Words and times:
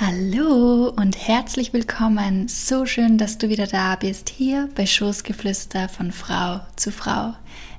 Hallo 0.00 0.92
und 0.94 1.26
herzlich 1.26 1.72
willkommen. 1.72 2.46
So 2.46 2.86
schön, 2.86 3.18
dass 3.18 3.36
du 3.36 3.48
wieder 3.48 3.66
da 3.66 3.96
bist, 3.96 4.28
hier 4.28 4.68
bei 4.76 4.86
Schoßgeflüster 4.86 5.88
von 5.88 6.12
Frau 6.12 6.60
zu 6.76 6.92
Frau. 6.92 7.34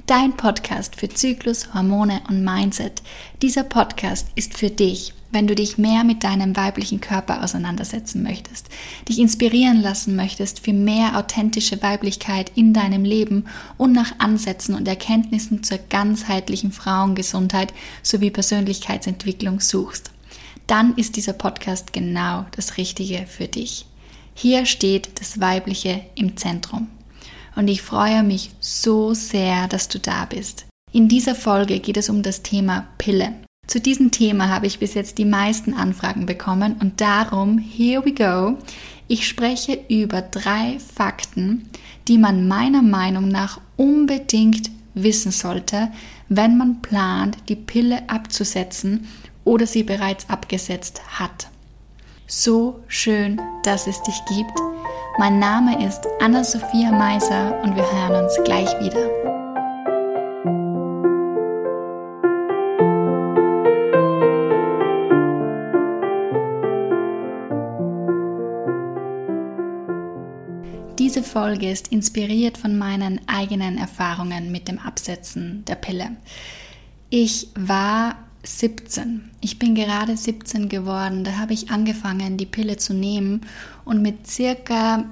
Dein 0.06 0.36
Podcast 0.36 0.98
für 0.98 1.08
Zyklus, 1.08 1.74
Hormone 1.74 2.20
und 2.28 2.44
Mindset. 2.44 3.02
Dieser 3.42 3.64
Podcast 3.64 4.28
ist 4.36 4.58
für 4.58 4.70
dich, 4.70 5.14
wenn 5.32 5.48
du 5.48 5.56
dich 5.56 5.78
mehr 5.78 6.04
mit 6.04 6.26
deinem 6.26 6.58
weiblichen 6.58 7.00
Körper 7.00 7.42
auseinandersetzen 7.42 8.22
möchtest, 8.22 8.68
dich 9.08 9.20
inspirieren 9.20 9.82
lassen 9.82 10.18
möchtest 10.18 10.60
für 10.60 10.74
mehr 10.74 11.18
authentische 11.18 11.82
Weiblichkeit 11.82 12.52
in 12.54 12.74
deinem 12.74 13.06
Leben 13.06 13.46
und 13.78 13.94
nach 13.94 14.20
Ansätzen 14.20 14.76
und 14.76 14.90
Erkenntnissen 14.90 15.64
zur 15.64 15.78
ganzheitlichen 15.90 16.74
Frauengesundheit 16.74 17.74
sowie 18.04 18.30
Persönlichkeitsentwicklung 18.30 19.62
suchst 19.62 20.12
dann 20.70 20.96
ist 20.96 21.16
dieser 21.16 21.34
Podcast 21.34 21.94
genau 21.94 22.46
das 22.56 22.78
Richtige 22.78 23.26
für 23.26 23.48
dich. 23.48 23.88
Hier 24.36 24.66
steht 24.66 25.20
das 25.20 25.40
Weibliche 25.40 26.02
im 26.16 26.38
Zentrum. 26.38 26.88
Und 27.56 27.68
ich 27.68 27.82
freue 27.82 28.24
mich 28.24 28.52
so 28.60 29.14
sehr, 29.14 29.68
dass 29.68 29.88
du 29.88 30.00
da 30.00 30.26
bist. 30.26 30.66
In 30.92 31.08
dieser 31.08 31.36
Folge 31.36 31.80
geht 31.80 31.98
es 31.98 32.10
um 32.10 32.22
das 32.22 32.44
Thema 32.44 32.88
Pille. 32.98 33.34
Zu 33.68 33.80
diesem 33.80 34.12
Thema 34.12 34.50
habe 34.50 34.68
ich 34.68 34.80
bis 34.80 34.94
jetzt 34.94 35.18
die 35.18 35.26
meisten 35.26 35.74
Anfragen 35.74 36.26
bekommen 36.26 36.76
und 36.80 37.02
darum, 37.02 37.58
here 37.58 38.06
we 38.06 38.14
go, 38.14 38.58
ich 39.08 39.28
spreche 39.28 39.80
über 39.90 40.22
drei 40.22 40.78
Fakten, 40.80 41.68
die 42.08 42.18
man 42.18 42.48
meiner 42.48 42.82
Meinung 42.82 43.28
nach 43.28 43.60
unbedingt 43.76 44.70
wissen 44.94 45.32
sollte, 45.32 45.92
wenn 46.30 46.58
man 46.58 46.82
plant, 46.82 47.38
die 47.50 47.56
Pille 47.56 48.08
abzusetzen 48.10 49.08
oder 49.44 49.66
sie 49.66 49.84
bereits 49.84 50.30
abgesetzt 50.30 51.02
hat. 51.20 51.48
So 52.28 52.84
schön, 52.88 53.42
dass 53.64 53.88
es 53.88 54.02
dich 54.04 54.20
gibt. 54.26 54.60
Mein 55.18 55.40
Name 55.40 55.86
ist 55.86 56.08
Anna-Sophia 56.22 56.92
Meiser 56.92 57.60
und 57.64 57.76
wir 57.76 57.92
hören 57.92 58.24
uns 58.24 58.38
gleich 58.46 58.70
wieder. 58.80 59.10
Diese 71.00 71.24
Folge 71.24 71.72
ist 71.72 71.88
inspiriert 71.88 72.58
von 72.58 72.78
meinen 72.78 73.20
eigenen 73.28 73.80
Erfahrungen 73.80 74.52
mit 74.52 74.68
dem 74.68 74.78
Absetzen 74.78 75.66
der 75.66 75.76
Pille. 75.76 76.12
Ich 77.10 77.48
war 77.56 78.29
17. 78.44 79.30
Ich 79.42 79.60
bin 79.60 79.76
gerade 79.76 80.16
17 80.16 80.70
geworden. 80.70 81.24
Da 81.24 81.38
habe 81.38 81.54
ich 81.54 81.72
angefangen, 81.72 82.38
die 82.38 82.46
Pille 82.46 82.78
zu 82.78 82.94
nehmen 82.94 83.42
und 83.86 84.02
mit 84.02 84.28
circa, 84.28 85.06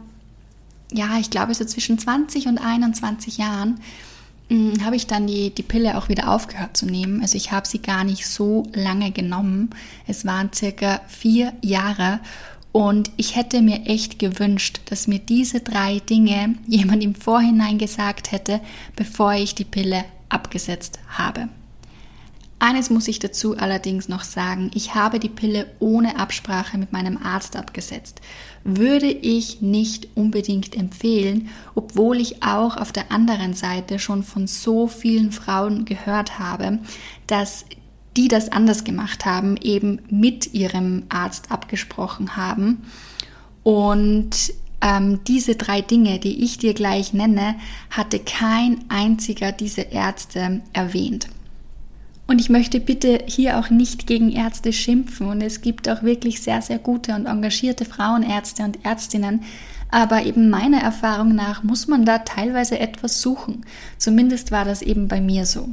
ja, 0.92 1.18
ich 1.20 1.30
glaube 1.30 1.54
so 1.54 1.66
zwischen 1.66 2.00
20 2.00 2.48
und 2.48 2.58
21 2.58 3.38
Jahren 3.38 3.80
hm, 4.50 4.84
habe 4.84 4.96
ich 4.96 5.08
dann 5.08 5.28
die, 5.28 5.50
die 5.50 5.64
Pille 5.64 5.98
auch 5.98 6.10
wieder 6.10 6.32
aufgehört 6.32 6.78
zu 6.78 6.86
nehmen. 6.86 7.22
Also 7.22 7.36
ich 7.36 7.52
habe 7.52 7.68
sie 7.68 7.82
gar 7.82 8.04
nicht 8.04 8.26
so 8.26 8.64
lange 8.74 9.12
genommen. 9.12 9.72
Es 10.08 10.26
waren 10.26 10.52
circa 10.54 11.02
vier 11.08 11.54
Jahre 11.62 12.20
und 12.72 13.12
ich 13.18 13.36
hätte 13.36 13.62
mir 13.62 13.86
echt 13.86 14.20
gewünscht, 14.20 14.82
dass 14.86 15.08
mir 15.08 15.20
diese 15.20 15.62
drei 15.62 16.00
Dinge 16.00 16.56
jemand 16.68 17.04
im 17.04 17.16
Vorhinein 17.16 17.78
gesagt 17.78 18.32
hätte, 18.32 18.62
bevor 18.96 19.34
ich 19.34 19.56
die 19.56 19.66
Pille 19.66 20.06
abgesetzt 20.30 21.00
habe. 21.10 21.50
Eines 22.60 22.90
muss 22.90 23.08
ich 23.08 23.20
dazu 23.20 23.56
allerdings 23.56 24.10
noch 24.10 24.24
sagen, 24.24 24.72
ich 24.74 24.96
habe 24.96 25.20
die 25.20 25.30
Pille 25.30 25.68
ohne 25.80 26.18
Absprache 26.18 26.80
mit 26.80 26.92
meinem 26.92 27.18
Arzt 27.18 27.56
abgesetzt. 27.56 28.20
Würde 28.64 29.08
ich 29.12 29.62
nicht 29.62 30.08
unbedingt 30.16 30.76
empfehlen, 30.76 31.50
obwohl 31.76 32.20
ich 32.20 32.42
auch 32.42 32.76
auf 32.78 32.92
der 32.92 33.12
anderen 33.12 33.54
Seite 33.54 34.00
schon 34.00 34.24
von 34.24 34.48
so 34.48 34.88
vielen 34.88 35.32
Frauen 35.32 35.86
gehört 35.86 36.40
habe, 36.40 36.80
dass 37.28 37.66
die 38.18 38.28
das 38.28 38.52
anders 38.52 38.84
gemacht 38.84 39.26
haben, 39.26 39.58
eben 39.58 40.02
mit 40.10 40.56
ihrem 40.56 41.04
Arzt 41.10 41.52
abgesprochen 41.52 42.36
haben. 42.36 42.88
Und 43.62 44.52
ähm, 44.82 45.24
diese 45.26 45.56
drei 45.56 45.82
Dinge, 45.82 46.18
die 46.18 46.44
ich 46.44 46.58
dir 46.58 46.74
gleich 46.74 47.14
nenne, 47.14 47.56
hatte 47.92 48.18
kein 48.18 48.84
einziger 48.90 49.52
dieser 49.52 49.92
Ärzte 49.92 50.62
erwähnt. 50.74 51.28
Und 52.28 52.42
ich 52.42 52.50
möchte 52.50 52.82
bitte 52.82 53.20
hier 53.26 53.58
auch 53.58 53.70
nicht 53.70 54.06
gegen 54.06 54.32
Ärzte 54.32 54.74
schimpfen. 54.74 55.28
Und 55.28 55.42
es 55.42 55.62
gibt 55.62 55.88
auch 55.88 56.04
wirklich 56.04 56.42
sehr, 56.42 56.62
sehr 56.62 56.78
gute 56.78 57.16
und 57.16 57.26
engagierte 57.26 57.86
Frauenärzte 57.86 58.64
und 58.64 58.86
Ärztinnen. 58.86 59.44
Aber 59.90 60.24
eben 60.24 60.50
meiner 60.50 60.82
Erfahrung 60.82 61.34
nach 61.34 61.64
muss 61.64 61.88
man 61.88 62.04
da 62.04 62.20
teilweise 62.20 62.80
etwas 62.80 63.22
suchen. 63.22 63.66
Zumindest 63.98 64.52
war 64.52 64.66
das 64.66 64.82
eben 64.82 65.08
bei 65.08 65.22
mir 65.22 65.46
so. 65.46 65.70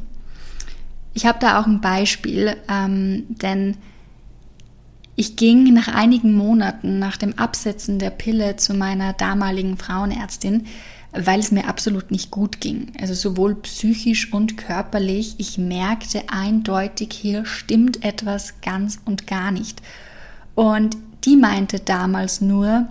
Ich 1.13 1.27
habe 1.27 1.39
da 1.41 1.61
auch 1.61 1.67
ein 1.67 1.81
Beispiel, 1.81 2.57
ähm, 2.69 3.25
denn 3.29 3.77
ich 5.17 5.37
ging 5.37 5.73
nach 5.73 5.89
einigen 5.89 6.35
Monaten 6.35 6.99
nach 6.99 7.17
dem 7.17 7.39
Absetzen 7.39 7.99
der 7.99 8.11
Pille 8.11 8.57
zu 8.57 8.75
meiner 8.75 9.13
damaligen 9.13 9.77
Frauenärztin, 9.77 10.67
weil 11.17 11.41
es 11.41 11.53
mir 11.53 11.67
absolut 11.69 12.11
nicht 12.11 12.31
gut 12.31 12.61
ging. 12.61 12.93
Also 13.01 13.15
sowohl 13.15 13.55
psychisch 13.57 14.33
und 14.33 14.57
körperlich. 14.57 15.37
Ich 15.39 15.59
merkte 15.59 16.23
eindeutig, 16.29 17.13
hier 17.13 17.47
stimmt 17.47 18.05
etwas 18.05 18.61
ganz 18.61 19.01
und 19.05 19.27
gar 19.27 19.51
nicht. 19.51 19.81
Und 20.55 20.97
die 21.25 21.37
meinte 21.37 21.81
damals 21.81 22.41
nur, 22.41 22.89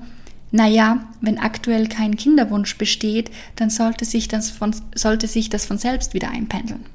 naja, 0.51 1.03
wenn 1.21 1.39
aktuell 1.39 1.87
kein 1.87 2.15
Kinderwunsch 2.15 2.77
besteht, 2.77 3.31
dann 3.55 3.69
sollte 3.69 4.05
sich 4.05 4.27
das 4.27 4.49
von, 4.49 4.75
sollte 4.95 5.27
sich 5.27 5.49
das 5.49 5.65
von 5.65 5.77
selbst 5.77 6.13
wieder 6.13 6.29
einpendeln. 6.29 6.85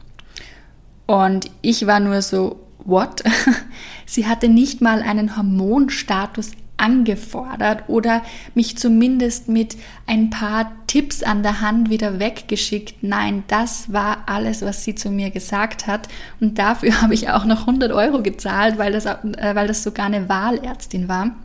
Und 1.06 1.50
ich 1.62 1.86
war 1.86 2.00
nur 2.00 2.22
so, 2.22 2.60
what? 2.84 3.24
Sie 4.06 4.26
hatte 4.26 4.48
nicht 4.48 4.80
mal 4.80 5.02
einen 5.02 5.36
Hormonstatus 5.36 6.52
angefordert 6.78 7.84
oder 7.88 8.22
mich 8.54 8.78
zumindest 8.78 9.48
mit 9.48 9.76
ein 10.06 10.30
paar 10.30 10.72
Tipps 10.86 11.22
an 11.22 11.42
der 11.42 11.60
Hand 11.60 11.90
wieder 11.90 12.18
weggeschickt. 12.18 13.02
Nein, 13.02 13.44
das 13.48 13.92
war 13.92 14.24
alles, 14.26 14.62
was 14.62 14.84
sie 14.84 14.94
zu 14.94 15.10
mir 15.10 15.30
gesagt 15.30 15.86
hat. 15.86 16.08
Und 16.40 16.58
dafür 16.58 17.00
habe 17.02 17.14
ich 17.14 17.28
auch 17.28 17.44
noch 17.44 17.60
100 17.60 17.92
Euro 17.92 18.22
gezahlt, 18.22 18.78
weil 18.78 18.92
das, 18.92 19.04
äh, 19.04 19.54
weil 19.54 19.68
das 19.68 19.82
sogar 19.82 20.06
eine 20.06 20.28
Wahlärztin 20.28 21.08
war. 21.08 21.36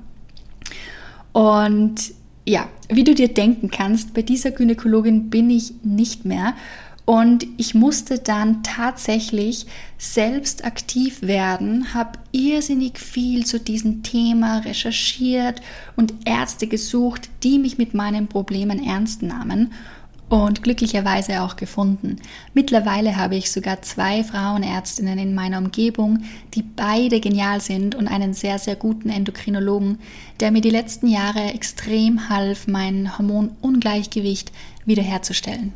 Und 1.34 2.14
ja, 2.46 2.68
wie 2.90 3.04
du 3.04 3.16
dir 3.16 3.34
denken 3.34 3.72
kannst, 3.72 4.14
bei 4.14 4.22
dieser 4.22 4.52
Gynäkologin 4.52 5.30
bin 5.30 5.50
ich 5.50 5.74
nicht 5.84 6.26
mehr. 6.26 6.54
Und 7.06 7.46
ich 7.58 7.76
musste 7.76 8.20
dann 8.20 8.64
tatsächlich 8.64 9.66
selbst 9.98 10.64
aktiv 10.64 11.22
werden, 11.22 11.94
habe 11.94 12.20
irrsinnig 12.32 12.98
viel 12.98 13.46
zu 13.46 13.60
diesem 13.60 14.04
Thema 14.04 14.60
recherchiert 14.60 15.62
und 15.98 16.14
Ärzte 16.26 16.68
gesucht, 16.68 17.30
die 17.44 17.60
mich 17.60 17.78
mit 17.78 17.94
meinen 17.94 18.28
Problemen 18.28 18.82
ernst 18.82 19.22
nahmen 19.22 19.74
und 20.30 20.64
glücklicherweise 20.64 21.42
auch 21.42 21.58
gefunden. 21.58 22.16
Mittlerweile 22.54 23.18
habe 23.18 23.36
ich 23.36 23.52
sogar 23.52 23.82
zwei 23.82 24.24
Frauenärztinnen 24.24 25.20
in 25.20 25.36
meiner 25.36 25.58
Umgebung, 25.58 26.24
die 26.54 26.64
beide 26.64 27.20
genial 27.20 27.60
sind 27.60 27.96
und 27.96 28.08
einen 28.08 28.34
sehr, 28.34 28.60
sehr 28.60 28.78
guten 28.78 29.10
Endokrinologen, 29.10 30.00
der 30.40 30.52
mir 30.52 30.62
die 30.62 30.70
letzten 30.70 31.08
Jahre 31.08 31.54
extrem 31.54 32.30
half, 32.30 32.66
mein 32.68 33.18
Hormonungleichgewicht 33.18 34.54
wiederherzustellen. 34.86 35.74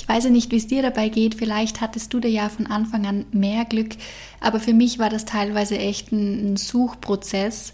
Ich 0.00 0.08
weiß 0.08 0.24
ja 0.24 0.30
nicht, 0.30 0.52
wie 0.52 0.56
es 0.56 0.68
dir 0.68 0.82
dabei 0.82 1.08
geht. 1.08 1.34
Vielleicht 1.34 1.80
hattest 1.80 2.14
du 2.14 2.20
da 2.20 2.28
ja 2.28 2.48
von 2.48 2.66
Anfang 2.66 3.04
an 3.06 3.26
mehr 3.32 3.64
Glück. 3.64 3.96
Aber 4.40 4.60
für 4.60 4.72
mich 4.72 4.98
war 5.00 5.10
das 5.10 5.24
teilweise 5.24 5.76
echt 5.76 6.12
ein, 6.12 6.56
Suchprozess. 6.56 7.72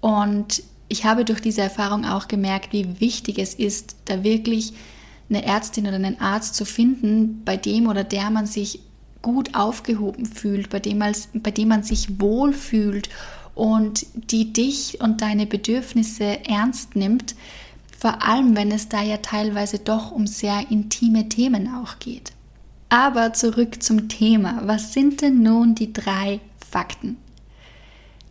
Und 0.00 0.62
ich 0.88 1.04
habe 1.04 1.24
durch 1.24 1.40
diese 1.40 1.62
Erfahrung 1.62 2.04
auch 2.04 2.28
gemerkt, 2.28 2.72
wie 2.72 3.00
wichtig 3.00 3.38
es 3.38 3.54
ist, 3.54 3.96
da 4.04 4.22
wirklich 4.22 4.74
eine 5.28 5.44
Ärztin 5.44 5.86
oder 5.88 5.96
einen 5.96 6.20
Arzt 6.20 6.54
zu 6.54 6.64
finden, 6.64 7.42
bei 7.44 7.56
dem 7.56 7.88
oder 7.88 8.04
der 8.04 8.30
man 8.30 8.46
sich 8.46 8.80
gut 9.20 9.56
aufgehoben 9.56 10.24
fühlt, 10.24 10.70
bei 10.70 10.78
dem, 10.78 11.02
als, 11.02 11.28
bei 11.34 11.50
dem 11.50 11.68
man 11.68 11.82
sich 11.82 12.20
wohlfühlt 12.20 13.08
und 13.56 14.06
die 14.14 14.52
dich 14.52 15.00
und 15.00 15.20
deine 15.20 15.46
Bedürfnisse 15.46 16.44
ernst 16.46 16.94
nimmt, 16.94 17.34
vor 17.98 18.22
allem 18.22 18.56
wenn 18.56 18.70
es 18.70 18.88
da 18.88 19.02
ja 19.02 19.18
teilweise 19.18 19.78
doch 19.78 20.10
um 20.10 20.26
sehr 20.26 20.70
intime 20.70 21.28
Themen 21.28 21.68
auch 21.74 21.98
geht. 21.98 22.32
Aber 22.88 23.32
zurück 23.32 23.82
zum 23.82 24.08
Thema. 24.08 24.60
Was 24.64 24.92
sind 24.92 25.22
denn 25.22 25.42
nun 25.42 25.74
die 25.74 25.92
drei 25.92 26.40
Fakten? 26.70 27.16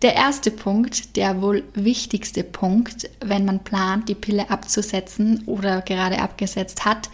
Der 0.01 0.13
erste 0.13 0.51
Punkt, 0.51 1.15
der 1.15 1.41
wohl 1.41 1.63
wichtigste 1.73 2.44
Punkt, 2.44 3.09
wenn 3.21 3.45
man 3.45 3.63
plant, 3.63 4.07
die 4.07 4.15
Pille 4.15 4.50
abzusetzen 4.50 5.44
oder 5.45 5.81
gerade 5.81 6.19
abgesetzt 6.19 6.85
hat, 6.85 7.09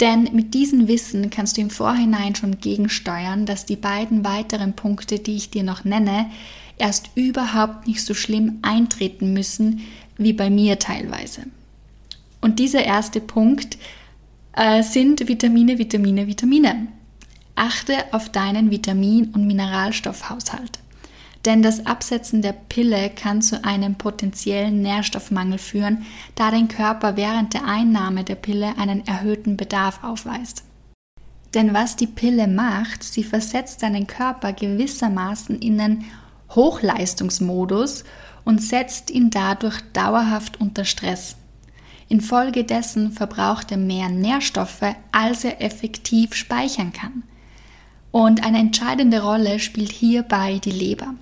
denn 0.00 0.28
mit 0.32 0.54
diesem 0.54 0.86
Wissen 0.86 1.30
kannst 1.30 1.56
du 1.56 1.60
im 1.60 1.70
Vorhinein 1.70 2.34
schon 2.34 2.60
gegensteuern, 2.60 3.46
dass 3.46 3.66
die 3.66 3.76
beiden 3.76 4.24
weiteren 4.24 4.74
Punkte, 4.74 5.18
die 5.18 5.36
ich 5.36 5.50
dir 5.50 5.64
noch 5.64 5.84
nenne, 5.84 6.30
erst 6.76 7.10
überhaupt 7.16 7.86
nicht 7.86 8.04
so 8.04 8.14
schlimm 8.14 8.58
eintreten 8.62 9.32
müssen 9.32 9.80
wie 10.16 10.32
bei 10.32 10.50
mir 10.50 10.78
teilweise. 10.78 11.42
Und 12.40 12.58
dieser 12.58 12.84
erste 12.84 13.20
Punkt 13.20 13.78
äh, 14.52 14.82
sind 14.82 15.26
Vitamine, 15.28 15.78
Vitamine, 15.78 16.26
Vitamine. 16.26 16.88
Achte 17.54 17.94
auf 18.12 18.28
deinen 18.28 18.70
Vitamin- 18.70 19.30
und 19.34 19.46
Mineralstoffhaushalt. 19.46 20.78
Denn 21.44 21.62
das 21.62 21.86
Absetzen 21.86 22.42
der 22.42 22.52
Pille 22.52 23.10
kann 23.10 23.42
zu 23.42 23.64
einem 23.64 23.94
potenziellen 23.94 24.82
Nährstoffmangel 24.82 25.58
führen, 25.58 26.04
da 26.34 26.50
dein 26.50 26.68
Körper 26.68 27.16
während 27.16 27.54
der 27.54 27.64
Einnahme 27.64 28.24
der 28.24 28.34
Pille 28.34 28.76
einen 28.76 29.06
erhöhten 29.06 29.56
Bedarf 29.56 30.02
aufweist. 30.02 30.64
Denn 31.54 31.72
was 31.72 31.96
die 31.96 32.06
Pille 32.06 32.46
macht, 32.46 33.02
sie 33.02 33.24
versetzt 33.24 33.82
deinen 33.82 34.06
Körper 34.06 34.52
gewissermaßen 34.52 35.58
in 35.60 35.80
einen 35.80 36.04
Hochleistungsmodus 36.50 38.04
und 38.44 38.62
setzt 38.62 39.10
ihn 39.10 39.30
dadurch 39.30 39.80
dauerhaft 39.92 40.60
unter 40.60 40.84
Stress. 40.84 41.36
Infolgedessen 42.08 43.12
verbraucht 43.12 43.70
er 43.70 43.76
mehr 43.76 44.08
Nährstoffe, 44.08 44.94
als 45.12 45.44
er 45.44 45.60
effektiv 45.60 46.34
speichern 46.34 46.92
kann. 46.92 47.22
Und 48.10 48.44
eine 48.44 48.58
entscheidende 48.58 49.22
Rolle 49.22 49.58
spielt 49.58 49.92
hierbei 49.92 50.58
die 50.64 50.70
Leber, 50.70 51.14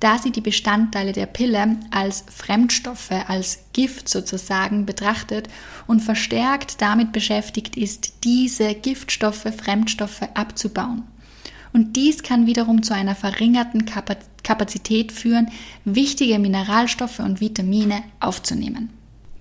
da 0.00 0.18
sie 0.18 0.32
die 0.32 0.40
Bestandteile 0.40 1.12
der 1.12 1.26
Pille 1.26 1.76
als 1.92 2.24
Fremdstoffe, 2.28 3.12
als 3.28 3.66
Gift 3.72 4.08
sozusagen 4.08 4.86
betrachtet 4.86 5.48
und 5.86 6.00
verstärkt 6.00 6.82
damit 6.82 7.12
beschäftigt 7.12 7.76
ist, 7.76 8.24
diese 8.24 8.74
Giftstoffe, 8.74 9.46
Fremdstoffe 9.56 10.22
abzubauen. 10.34 11.04
Und 11.72 11.94
dies 11.94 12.22
kann 12.24 12.46
wiederum 12.46 12.82
zu 12.82 12.94
einer 12.94 13.14
verringerten 13.14 13.84
Kapazität 14.42 15.12
führen, 15.12 15.50
wichtige 15.84 16.38
Mineralstoffe 16.38 17.20
und 17.20 17.40
Vitamine 17.40 18.02
aufzunehmen. 18.20 18.90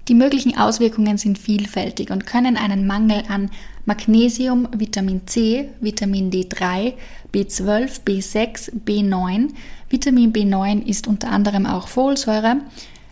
Die 0.10 0.16
möglichen 0.16 0.58
Auswirkungen 0.58 1.18
sind 1.18 1.40
vielfältig 1.40 2.12
und 2.12 2.26
können 2.26 2.58
einen 2.58 2.86
Mangel 2.86 3.24
an 3.30 3.50
Magnesium, 3.86 4.68
Vitamin 4.76 5.26
C, 5.28 5.70
Vitamin 5.80 6.30
D3, 6.30 6.94
B12, 7.34 8.02
B6, 8.06 8.72
B9. 8.86 9.50
Vitamin 9.90 10.34
B9 10.34 10.86
ist 10.86 11.08
unter 11.08 11.32
anderem 11.32 11.66
auch 11.66 11.88
Folsäure, 11.88 12.58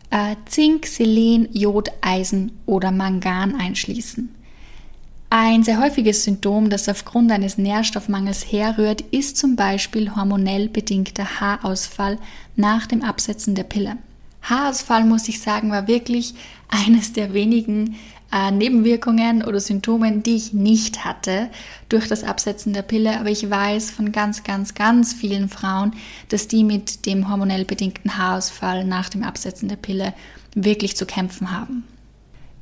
äh, 0.09 0.35
Zink, 0.45 0.85
Selen, 0.85 1.47
Jod, 1.53 1.89
Eisen 2.01 2.51
oder 2.65 2.91
Mangan 2.91 3.55
einschließen. 3.55 4.35
Ein 5.29 5.63
sehr 5.63 5.79
häufiges 5.79 6.25
Symptom, 6.25 6.69
das 6.69 6.89
aufgrund 6.89 7.31
eines 7.31 7.57
Nährstoffmangels 7.57 8.51
herrührt, 8.51 8.99
ist 9.11 9.37
zum 9.37 9.55
Beispiel 9.55 10.13
hormonell 10.13 10.67
bedingter 10.67 11.39
Haarausfall 11.39 12.17
nach 12.57 12.85
dem 12.85 13.01
Absetzen 13.01 13.55
der 13.55 13.63
Pille. 13.63 13.97
Haarausfall, 14.41 15.05
muss 15.05 15.27
ich 15.27 15.41
sagen, 15.41 15.71
war 15.71 15.87
wirklich 15.87 16.33
eines 16.69 17.13
der 17.13 17.33
wenigen 17.33 17.95
äh, 18.31 18.51
Nebenwirkungen 18.51 19.43
oder 19.43 19.59
Symptomen, 19.59 20.23
die 20.23 20.35
ich 20.35 20.53
nicht 20.53 21.03
hatte 21.03 21.49
durch 21.89 22.07
das 22.07 22.23
Absetzen 22.23 22.73
der 22.73 22.81
Pille. 22.81 23.19
Aber 23.19 23.29
ich 23.29 23.49
weiß 23.49 23.91
von 23.91 24.11
ganz, 24.11 24.43
ganz, 24.43 24.73
ganz 24.73 25.13
vielen 25.13 25.49
Frauen, 25.49 25.93
dass 26.29 26.47
die 26.47 26.63
mit 26.63 27.05
dem 27.05 27.29
hormonell 27.29 27.65
bedingten 27.65 28.17
Haarausfall 28.17 28.85
nach 28.85 29.09
dem 29.09 29.23
Absetzen 29.23 29.69
der 29.69 29.75
Pille 29.75 30.13
wirklich 30.55 30.95
zu 30.95 31.05
kämpfen 31.05 31.51
haben. 31.51 31.83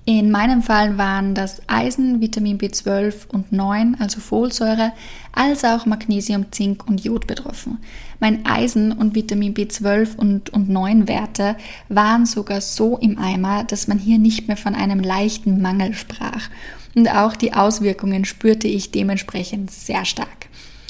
In 0.09 0.31
meinem 0.31 0.63
Fall 0.63 0.97
waren 0.97 1.35
das 1.35 1.61
Eisen, 1.67 2.19
Vitamin 2.19 2.57
B12 2.57 3.27
und 3.27 3.51
9, 3.51 3.97
also 4.00 4.19
Folsäure, 4.19 4.91
als 5.33 5.63
auch 5.63 5.85
Magnesium, 5.85 6.51
Zink 6.51 6.88
und 6.88 7.03
Jod 7.03 7.27
betroffen. 7.27 7.77
Mein 8.19 8.44
Eisen 8.44 8.91
und 8.91 9.13
Vitamin 9.13 9.53
B12 9.53 10.15
und, 10.15 10.50
und 10.50 10.67
9 10.67 11.07
Werte 11.07 11.56
waren 11.89 12.25
sogar 12.25 12.59
so 12.59 12.97
im 12.97 13.19
Eimer, 13.19 13.65
dass 13.65 13.88
man 13.88 14.00
hier 14.00 14.17
nicht 14.17 14.47
mehr 14.47 14.57
von 14.57 14.73
einem 14.73 15.00
leichten 15.00 15.61
Mangel 15.61 15.94
sprach. 15.94 16.50
Und 16.95 17.07
auch 17.07 17.35
die 17.35 17.53
Auswirkungen 17.53 18.25
spürte 18.25 18.67
ich 18.67 18.89
dementsprechend 18.89 19.69
sehr 19.69 20.06
stark 20.06 20.48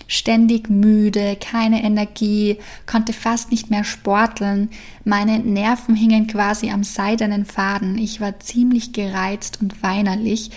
ständig 0.10 0.70
müde, 0.70 1.38
keine 1.40 1.84
Energie, 1.84 2.58
konnte 2.86 3.14
fast 3.14 3.52
nicht 3.52 3.70
mehr 3.70 3.84
sporteln, 3.86 4.70
meine 5.06 5.40
Nerven 5.40 5.96
hingen 5.96 6.28
quasi 6.28 6.72
am 6.72 6.84
seidenen 6.84 7.46
Faden, 7.46 7.98
ich 7.98 8.20
war 8.20 8.40
ziemlich 8.40 8.92
gereizt 8.92 9.60
und 9.62 9.82
weinerlich, 9.82 10.50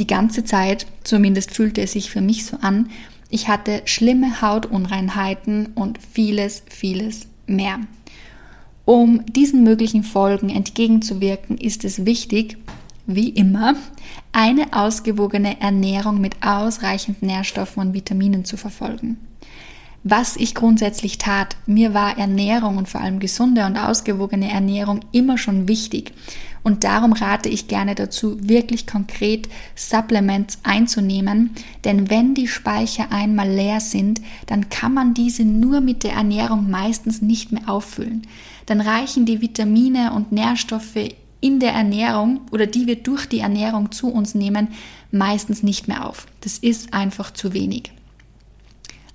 die 0.00 0.06
ganze 0.06 0.44
Zeit, 0.44 0.86
zumindest 1.04 1.52
fühlte 1.52 1.80
es 1.80 1.92
sich 1.92 2.10
für 2.10 2.20
mich 2.20 2.44
so 2.44 2.58
an, 2.60 2.90
ich 3.30 3.48
hatte 3.48 3.82
schlimme 3.84 4.42
Hautunreinheiten 4.42 5.66
und 5.74 5.98
vieles, 6.12 6.64
vieles 6.68 7.28
mehr. 7.46 7.78
Um 8.84 9.24
diesen 9.26 9.62
möglichen 9.62 10.02
Folgen 10.02 10.48
entgegenzuwirken, 10.48 11.56
ist 11.56 11.84
es 11.84 12.04
wichtig, 12.04 12.56
wie 13.08 13.30
immer, 13.30 13.74
eine 14.32 14.72
ausgewogene 14.72 15.60
Ernährung 15.60 16.20
mit 16.20 16.36
ausreichend 16.46 17.22
Nährstoffen 17.22 17.80
und 17.80 17.94
Vitaminen 17.94 18.44
zu 18.44 18.56
verfolgen. 18.56 19.16
Was 20.04 20.36
ich 20.36 20.54
grundsätzlich 20.54 21.18
tat, 21.18 21.56
mir 21.66 21.92
war 21.92 22.18
Ernährung 22.18 22.76
und 22.76 22.88
vor 22.88 23.00
allem 23.00 23.18
gesunde 23.18 23.66
und 23.66 23.76
ausgewogene 23.76 24.50
Ernährung 24.50 25.00
immer 25.10 25.38
schon 25.38 25.66
wichtig. 25.66 26.12
Und 26.62 26.84
darum 26.84 27.12
rate 27.12 27.48
ich 27.48 27.66
gerne 27.66 27.94
dazu, 27.94 28.36
wirklich 28.40 28.86
konkret 28.86 29.48
Supplements 29.74 30.58
einzunehmen, 30.62 31.50
denn 31.84 32.10
wenn 32.10 32.34
die 32.34 32.46
Speicher 32.46 33.10
einmal 33.10 33.50
leer 33.50 33.80
sind, 33.80 34.20
dann 34.46 34.68
kann 34.68 34.92
man 34.92 35.14
diese 35.14 35.44
nur 35.44 35.80
mit 35.80 36.04
der 36.04 36.12
Ernährung 36.12 36.70
meistens 36.70 37.22
nicht 37.22 37.52
mehr 37.52 37.68
auffüllen. 37.68 38.22
Dann 38.66 38.80
reichen 38.80 39.24
die 39.24 39.40
Vitamine 39.40 40.12
und 40.12 40.30
Nährstoffe 40.30 41.10
in 41.40 41.60
der 41.60 41.72
Ernährung 41.72 42.40
oder 42.50 42.66
die 42.66 42.86
wir 42.86 42.96
durch 42.96 43.26
die 43.26 43.40
Ernährung 43.40 43.92
zu 43.92 44.08
uns 44.08 44.34
nehmen, 44.34 44.68
meistens 45.10 45.62
nicht 45.62 45.88
mehr 45.88 46.06
auf. 46.06 46.26
Das 46.40 46.58
ist 46.58 46.92
einfach 46.92 47.32
zu 47.32 47.52
wenig. 47.52 47.92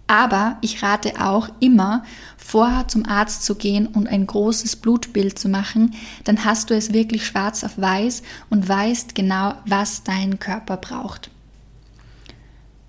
Aber 0.07 0.57
ich 0.61 0.83
rate 0.83 1.21
auch 1.21 1.49
immer, 1.59 2.03
vorher 2.37 2.87
zum 2.87 3.05
Arzt 3.05 3.43
zu 3.43 3.55
gehen 3.55 3.87
und 3.87 4.07
ein 4.07 4.27
großes 4.27 4.75
Blutbild 4.75 5.39
zu 5.39 5.49
machen, 5.49 5.95
dann 6.25 6.45
hast 6.45 6.69
du 6.69 6.75
es 6.75 6.93
wirklich 6.93 7.25
schwarz 7.25 7.63
auf 7.63 7.77
weiß 7.77 8.21
und 8.49 8.67
weißt 8.67 9.15
genau, 9.15 9.53
was 9.65 10.03
dein 10.03 10.39
Körper 10.39 10.77
braucht. 10.77 11.29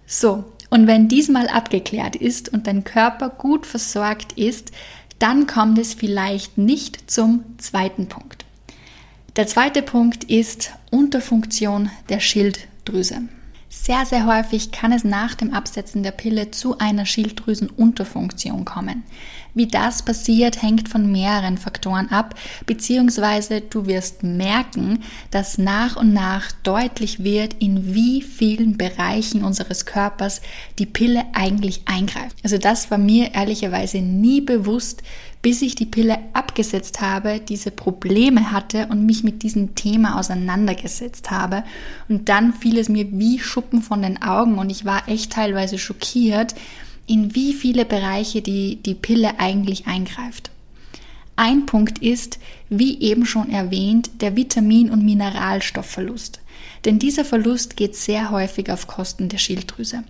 So, 0.07 0.45
und 0.71 0.87
wenn 0.87 1.09
diesmal 1.09 1.49
abgeklärt 1.49 2.17
ist 2.17 2.49
und 2.49 2.67
dein 2.67 2.85
Körper 2.85 3.31
gut 3.31 3.65
versorgt 3.65 4.33
ist, 4.33 4.73
dann 5.19 5.47
kommt 5.47 5.79
es 5.79 5.95
vielleicht 5.95 6.59
nicht 6.59 7.11
zum 7.11 7.45
zweiten 7.59 8.09
Punkt. 8.09 8.44
Der 9.37 9.49
zweite 9.49 9.83
Punkt 9.83 10.23
ist 10.23 10.71
Unterfunktion 10.93 11.91
der 12.09 12.21
Schilddrüse. 12.21 13.23
Sehr, 13.69 14.07
sehr 14.07 14.27
häufig 14.27 14.71
kann 14.71 14.93
es 14.93 15.03
nach 15.03 15.35
dem 15.35 15.53
Absetzen 15.53 16.05
der 16.05 16.13
Pille 16.13 16.53
zu 16.53 16.79
einer 16.79 17.05
Schilddrüsenunterfunktion 17.05 18.65
kommen. 18.65 19.03
Wie 19.55 19.67
das 19.67 20.03
passiert, 20.03 20.63
hängt 20.63 20.89
von 20.89 21.11
mehreren 21.11 21.59
Faktoren 21.59 22.09
ab, 22.11 22.35
beziehungsweise 22.67 23.61
du 23.61 23.87
wirst 23.87 24.25
merken, 24.25 25.05
dass 25.31 25.59
nach 25.59 25.97
und 25.97 26.13
nach 26.13 26.51
deutlich 26.65 27.23
wird, 27.23 27.55
in 27.61 27.95
wie 27.95 28.21
vielen 28.21 28.77
Bereichen 28.77 29.45
unseres 29.45 29.87
Körpers 29.87 30.41
die 30.79 30.87
Pille 30.87 31.25
eigentlich 31.35 31.83
eingreift. 31.87 32.37
Also 32.43 32.59
das 32.59 32.91
war 32.91 32.99
mir 32.99 33.35
ehrlicherweise 33.35 33.99
nie 33.99 34.41
bewusst, 34.41 35.03
bis 35.45 35.61
ich 35.61 35.75
die 35.75 35.87
Pille 35.87 36.19
abgesetzt 36.33 37.03
habe, 37.03 37.39
diese 37.39 37.71
Probleme 37.71 38.51
hatte 38.51 38.87
und 38.87 39.05
mich 39.05 39.23
mit 39.23 39.43
diesem 39.43 39.75
Thema 39.75 40.19
auseinandergesetzt 40.19 41.31
habe. 41.31 41.65
Und 42.09 42.31
dann 42.31 42.55
fiel 42.55 42.79
es 42.79 42.89
mir 42.89 43.07
wie 43.13 43.39
Schuppen 43.39 43.83
von 43.83 44.01
den 44.01 44.23
Augen 44.23 44.59
und 44.59 44.71
ich 44.71 44.87
war 44.87 45.07
echt 45.07 45.33
teilweise 45.33 45.79
schockiert, 45.79 46.55
in 47.07 47.35
wie 47.35 47.53
viele 47.53 47.85
Bereiche 47.85 48.43
die, 48.43 48.77
die 48.77 48.95
Pille 48.95 49.39
eigentlich 49.39 49.87
eingreift. 49.87 50.51
Ein 51.37 51.67
Punkt 51.67 51.99
ist, 51.99 52.39
wie 52.69 53.01
eben 53.01 53.27
schon 53.27 53.51
erwähnt, 53.51 54.11
der 54.21 54.37
Vitamin- 54.37 54.91
und 54.91 55.05
Mineralstoffverlust. 55.05 56.41
Denn 56.85 56.99
dieser 56.99 57.25
Verlust 57.25 57.77
geht 57.77 57.97
sehr 57.97 58.31
häufig 58.31 58.71
auf 58.71 58.87
Kosten 58.87 59.29
der 59.29 59.39
Schilddrüse. 59.39 60.05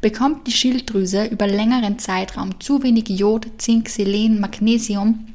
Bekommt 0.00 0.46
die 0.46 0.52
Schilddrüse 0.52 1.24
über 1.24 1.46
längeren 1.46 1.98
Zeitraum 1.98 2.60
zu 2.60 2.82
wenig 2.82 3.08
Jod, 3.08 3.46
Zink, 3.58 3.88
Selen, 3.88 4.40
Magnesium 4.40 5.26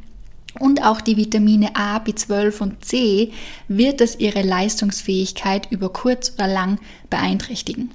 und 0.60 0.84
auch 0.84 1.02
die 1.02 1.18
Vitamine 1.18 1.76
A, 1.76 1.98
B12 1.98 2.62
und 2.62 2.86
C, 2.86 3.32
wird 3.68 4.02
es 4.02 4.20
ihre 4.20 4.42
Leistungsfähigkeit 4.42 5.72
über 5.72 5.92
kurz 5.92 6.34
oder 6.34 6.48
lang 6.48 6.78
beeinträchtigen. 7.10 7.92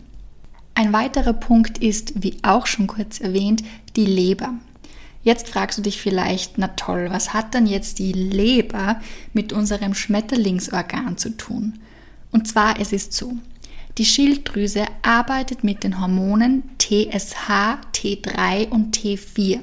Ein 0.77 0.93
weiterer 0.93 1.33
Punkt 1.33 1.79
ist, 1.79 2.23
wie 2.23 2.37
auch 2.43 2.67
schon 2.67 2.87
kurz 2.87 3.19
erwähnt, 3.19 3.65
die 3.97 4.05
Leber. 4.05 4.53
Jetzt 5.23 5.49
fragst 5.49 5.79
du 5.79 5.83
dich 5.83 5.99
vielleicht, 5.99 6.59
na 6.59 6.69
toll, 6.69 7.09
was 7.11 7.33
hat 7.33 7.55
dann 7.55 7.67
jetzt 7.67 7.99
die 7.99 8.13
Leber 8.13 9.01
mit 9.33 9.55
unserem 9.55 9.95
Schmetterlingsorgan 9.95 11.17
zu 11.17 11.31
tun? 11.31 11.79
Und 12.31 12.47
zwar, 12.47 12.79
es 12.79 12.93
ist 12.93 13.15
so. 13.15 13.39
Die 13.97 14.05
Schilddrüse 14.05 14.85
arbeitet 15.01 15.65
mit 15.65 15.83
den 15.83 15.99
Hormonen 15.99 16.63
TSH, 16.77 17.79
T3 17.95 18.69
und 18.69 18.99
T4. 18.99 19.61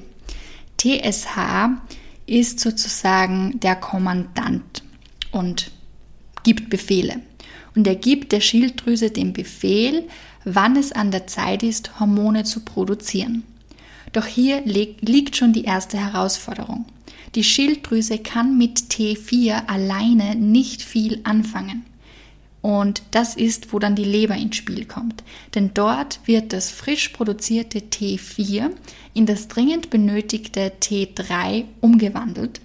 TSH 0.80 1.78
ist 2.26 2.60
sozusagen 2.60 3.60
der 3.60 3.76
Kommandant 3.76 4.82
und 5.32 5.70
gibt 6.42 6.72
Befehle. 6.72 7.22
Und 7.76 7.88
er 7.88 7.96
gibt 7.96 8.32
der 8.32 8.40
Schilddrüse 8.40 9.12
den 9.12 9.34
Befehl, 9.34 10.08
wann 10.46 10.76
es 10.76 10.92
an 10.92 11.12
der 11.12 11.28
Zeit 11.28 11.64
ist, 11.64 12.00
Hormone 12.00 12.44
zu 12.44 12.62
produzieren. 12.62 13.44
Doch 14.12 14.26
hier 14.26 14.62
liegt 14.66 15.36
schon 15.36 15.54
die 15.54 15.64
erste 15.64 15.98
Herausforderung. 15.98 16.86
Die 17.36 17.44
Schilddrüse 17.44 18.20
kann 18.20 18.58
mit 18.58 18.80
T4 18.92 19.68
alleine 19.68 20.36
nicht 20.36 20.84
viel 20.84 21.20
anfangen. 21.24 21.84
Und 22.62 23.02
das 23.12 23.36
ist, 23.36 23.74
wo 23.74 23.80
dann 23.80 23.96
die 23.96 24.06
Leber 24.06 24.36
ins 24.36 24.56
Spiel 24.56 24.86
kommt. 24.86 25.24
Denn 25.56 25.72
dort 25.74 26.20
wird 26.26 26.54
das 26.54 26.70
frisch 26.70 27.10
produzierte 27.10 27.80
T4 27.80 28.70
in 29.14 29.26
das 29.26 29.48
dringend 29.48 29.90
benötigte 29.90 30.72
T3 30.82 31.66
umgewandelt. 31.82 32.62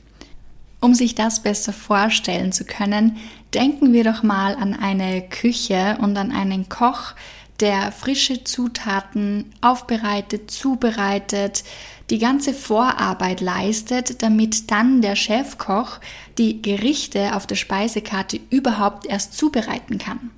Um 0.80 0.94
sich 0.94 1.16
das 1.16 1.42
besser 1.42 1.72
vorstellen 1.72 2.52
zu 2.52 2.64
können, 2.64 3.16
denken 3.54 3.92
wir 3.92 4.04
doch 4.04 4.22
mal 4.22 4.54
an 4.54 4.74
eine 4.74 5.22
Küche 5.22 5.98
und 6.00 6.16
an 6.16 6.30
einen 6.30 6.68
Koch, 6.68 7.14
der 7.60 7.92
frische 7.92 8.44
Zutaten 8.44 9.52
aufbereitet, 9.60 10.50
zubereitet, 10.50 11.64
die 12.10 12.18
ganze 12.18 12.54
Vorarbeit 12.54 13.40
leistet, 13.40 14.22
damit 14.22 14.70
dann 14.70 15.02
der 15.02 15.16
Chefkoch 15.16 15.98
die 16.38 16.62
Gerichte 16.62 17.34
auf 17.34 17.46
der 17.46 17.56
Speisekarte 17.56 18.40
überhaupt 18.50 19.06
erst 19.06 19.34
zubereiten 19.36 19.98
kann. 19.98 20.30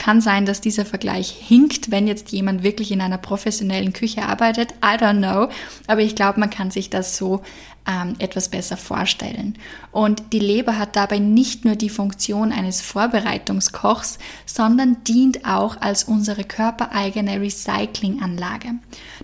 Kann 0.00 0.22
sein, 0.22 0.46
dass 0.46 0.62
dieser 0.62 0.86
Vergleich 0.86 1.28
hinkt, 1.28 1.90
wenn 1.90 2.06
jetzt 2.06 2.32
jemand 2.32 2.62
wirklich 2.62 2.90
in 2.90 3.02
einer 3.02 3.18
professionellen 3.18 3.92
Küche 3.92 4.22
arbeitet. 4.22 4.72
I 4.82 4.96
don't 4.96 5.18
know. 5.18 5.52
Aber 5.88 6.00
ich 6.00 6.14
glaube, 6.14 6.40
man 6.40 6.48
kann 6.48 6.70
sich 6.70 6.88
das 6.88 7.18
so 7.18 7.42
ähm, 7.86 8.14
etwas 8.18 8.48
besser 8.48 8.78
vorstellen. 8.78 9.58
Und 9.92 10.32
die 10.32 10.38
Leber 10.38 10.78
hat 10.78 10.96
dabei 10.96 11.18
nicht 11.18 11.66
nur 11.66 11.76
die 11.76 11.90
Funktion 11.90 12.50
eines 12.50 12.80
Vorbereitungskochs, 12.80 14.18
sondern 14.46 15.04
dient 15.04 15.44
auch 15.44 15.78
als 15.82 16.04
unsere 16.04 16.44
körpereigene 16.44 17.38
Recyclinganlage. 17.38 18.76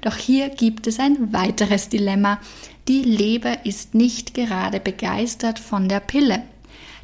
Doch 0.03 0.17
hier 0.17 0.51
gibt 0.51 0.87
es 0.87 1.01
ein 1.01 1.33
weiteres 1.33 1.89
Dilemma. 1.89 2.39
Die 2.87 3.03
Leber 3.03 3.65
ist 3.65 3.95
nicht 3.95 4.35
gerade 4.35 4.79
begeistert 4.79 5.59
von 5.59 5.89
der 5.89 6.01
Pille. 6.01 6.43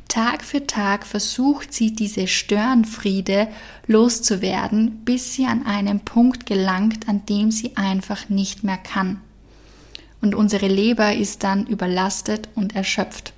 Tag 0.08 0.44
für 0.44 0.66
Tag 0.66 1.06
versucht 1.06 1.72
sie 1.72 1.94
diese 1.94 2.26
Störenfriede 2.26 3.48
loszuwerden, 3.86 5.02
bis 5.04 5.34
sie 5.34 5.46
an 5.46 5.64
einen 5.64 6.00
Punkt 6.00 6.46
gelangt, 6.46 7.08
an 7.08 7.24
dem 7.26 7.50
sie 7.50 7.76
einfach 7.76 8.28
nicht 8.28 8.64
mehr 8.64 8.78
kann. 8.78 9.20
Und 10.20 10.34
unsere 10.34 10.68
Leber 10.68 11.14
ist 11.14 11.42
dann 11.42 11.66
überlastet 11.66 12.48
und 12.54 12.76
erschöpft. 12.76 13.32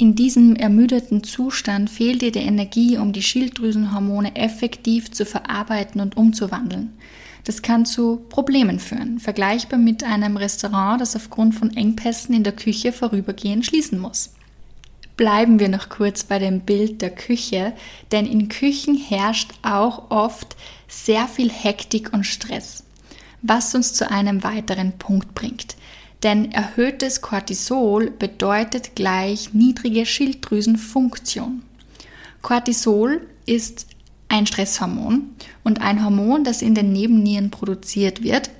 In 0.00 0.14
diesem 0.14 0.54
ermüdeten 0.54 1.24
Zustand 1.24 1.90
fehlt 1.90 2.22
ihr 2.22 2.30
die 2.30 2.38
Energie, 2.38 2.98
um 2.98 3.12
die 3.12 3.22
Schilddrüsenhormone 3.22 4.36
effektiv 4.36 5.10
zu 5.10 5.26
verarbeiten 5.26 6.00
und 6.00 6.16
umzuwandeln. 6.16 6.92
Das 7.44 7.62
kann 7.62 7.86
zu 7.86 8.18
Problemen 8.28 8.78
führen, 8.78 9.18
vergleichbar 9.18 9.78
mit 9.78 10.04
einem 10.04 10.36
Restaurant, 10.36 11.00
das 11.00 11.16
aufgrund 11.16 11.54
von 11.54 11.76
Engpässen 11.76 12.34
in 12.34 12.44
der 12.44 12.52
Küche 12.52 12.92
vorübergehend 12.92 13.66
schließen 13.66 13.98
muss. 13.98 14.30
Bleiben 15.18 15.58
wir 15.58 15.68
noch 15.68 15.88
kurz 15.88 16.22
bei 16.22 16.38
dem 16.38 16.60
Bild 16.60 17.02
der 17.02 17.10
Küche, 17.10 17.72
denn 18.12 18.24
in 18.24 18.48
Küchen 18.48 18.96
herrscht 18.96 19.50
auch 19.62 20.12
oft 20.12 20.56
sehr 20.86 21.26
viel 21.26 21.50
Hektik 21.50 22.12
und 22.12 22.22
Stress, 22.22 22.84
was 23.42 23.74
uns 23.74 23.94
zu 23.94 24.08
einem 24.08 24.44
weiteren 24.44 24.92
Punkt 24.92 25.34
bringt. 25.34 25.74
Denn 26.22 26.52
erhöhtes 26.52 27.20
Cortisol 27.20 28.12
bedeutet 28.12 28.94
gleich 28.94 29.52
niedrige 29.54 30.06
Schilddrüsenfunktion. 30.06 31.62
Cortisol 32.40 33.26
ist 33.44 33.88
ein 34.28 34.46
Stresshormon 34.46 35.34
und 35.64 35.80
ein 35.80 36.04
Hormon, 36.04 36.44
das 36.44 36.62
in 36.62 36.76
den 36.76 36.92
Nebennieren 36.92 37.50
produziert 37.50 38.22
wird 38.22 38.50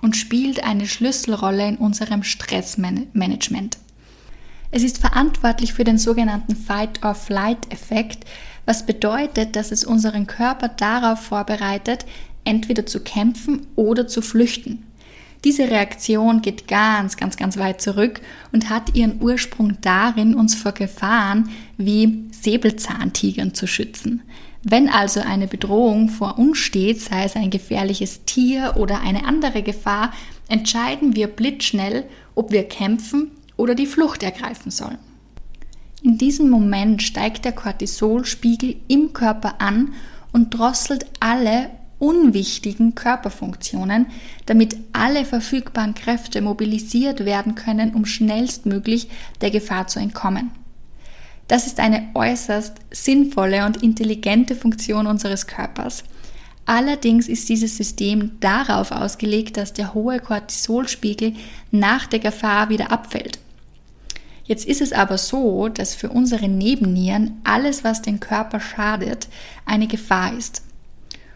und 0.00 0.16
spielt 0.16 0.64
eine 0.64 0.86
Schlüsselrolle 0.86 1.68
in 1.68 1.76
unserem 1.76 2.22
Stressmanagement. 2.22 3.76
Es 4.76 4.82
ist 4.82 4.98
verantwortlich 4.98 5.72
für 5.72 5.84
den 5.84 5.96
sogenannten 5.96 6.54
Fight-or-Flight-Effekt, 6.54 8.26
was 8.66 8.84
bedeutet, 8.84 9.56
dass 9.56 9.72
es 9.72 9.86
unseren 9.86 10.26
Körper 10.26 10.68
darauf 10.68 11.18
vorbereitet, 11.18 12.04
entweder 12.44 12.84
zu 12.84 13.00
kämpfen 13.00 13.66
oder 13.74 14.06
zu 14.06 14.20
flüchten. 14.20 14.84
Diese 15.44 15.70
Reaktion 15.70 16.42
geht 16.42 16.68
ganz, 16.68 17.16
ganz, 17.16 17.38
ganz 17.38 17.56
weit 17.56 17.80
zurück 17.80 18.20
und 18.52 18.68
hat 18.68 18.94
ihren 18.94 19.22
Ursprung 19.22 19.78
darin, 19.80 20.34
uns 20.34 20.54
vor 20.54 20.72
Gefahren 20.72 21.48
wie 21.78 22.28
Säbelzahntigern 22.30 23.54
zu 23.54 23.66
schützen. 23.66 24.20
Wenn 24.62 24.90
also 24.90 25.20
eine 25.20 25.46
Bedrohung 25.46 26.10
vor 26.10 26.38
uns 26.38 26.58
steht, 26.58 27.00
sei 27.00 27.24
es 27.24 27.34
ein 27.34 27.48
gefährliches 27.48 28.26
Tier 28.26 28.74
oder 28.76 29.00
eine 29.00 29.24
andere 29.24 29.62
Gefahr, 29.62 30.12
entscheiden 30.48 31.16
wir 31.16 31.28
blitzschnell, 31.28 32.04
ob 32.34 32.52
wir 32.52 32.64
kämpfen 32.64 33.30
oder 33.56 33.74
die 33.74 33.86
Flucht 33.86 34.22
ergreifen 34.22 34.70
sollen. 34.70 34.98
In 36.02 36.18
diesem 36.18 36.50
Moment 36.50 37.02
steigt 37.02 37.44
der 37.44 37.52
Cortisolspiegel 37.52 38.76
im 38.86 39.12
Körper 39.12 39.60
an 39.60 39.94
und 40.32 40.50
drosselt 40.50 41.06
alle 41.20 41.70
unwichtigen 41.98 42.94
Körperfunktionen, 42.94 44.06
damit 44.44 44.76
alle 44.92 45.24
verfügbaren 45.24 45.94
Kräfte 45.94 46.42
mobilisiert 46.42 47.24
werden 47.24 47.54
können, 47.54 47.94
um 47.94 48.04
schnellstmöglich 48.04 49.08
der 49.40 49.50
Gefahr 49.50 49.86
zu 49.86 49.98
entkommen. 49.98 50.50
Das 51.48 51.66
ist 51.66 51.80
eine 51.80 52.08
äußerst 52.14 52.74
sinnvolle 52.90 53.64
und 53.64 53.82
intelligente 53.82 54.54
Funktion 54.54 55.06
unseres 55.06 55.46
Körpers. 55.46 56.04
Allerdings 56.66 57.28
ist 57.28 57.48
dieses 57.48 57.76
System 57.76 58.32
darauf 58.40 58.90
ausgelegt, 58.90 59.56
dass 59.56 59.72
der 59.72 59.94
hohe 59.94 60.18
Cortisolspiegel 60.18 61.34
nach 61.70 62.06
der 62.06 62.18
Gefahr 62.18 62.68
wieder 62.68 62.90
abfällt. 62.90 63.38
Jetzt 64.46 64.64
ist 64.64 64.80
es 64.80 64.92
aber 64.92 65.18
so, 65.18 65.68
dass 65.68 65.94
für 65.94 66.08
unsere 66.08 66.48
Nebennieren 66.48 67.40
alles, 67.44 67.82
was 67.82 68.02
den 68.02 68.20
Körper 68.20 68.60
schadet, 68.60 69.28
eine 69.64 69.88
Gefahr 69.88 70.36
ist. 70.36 70.62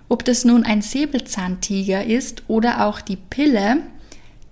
Ob 0.09 0.25
das 0.25 0.45
nun 0.45 0.65
ein 0.65 0.83
Säbelzahntiger 0.83 2.05
ist 2.05 2.45
oder 2.49 2.87
auch 2.87 3.01
die 3.01 3.17
Pille, 3.17 3.79